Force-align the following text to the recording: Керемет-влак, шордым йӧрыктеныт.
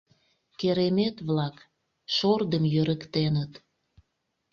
Керемет-влак, 0.59 1.55
шордым 2.15 2.63
йӧрыктеныт. 2.73 3.51